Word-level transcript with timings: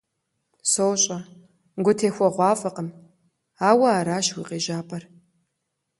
СощӀэ, 0.71 1.17
гутехуэгъуафӀэкъым, 1.83 2.89
ауэ 3.69 3.87
аращ 3.99 4.27
уи 4.35 4.43
къежьапӀэр. 4.49 5.03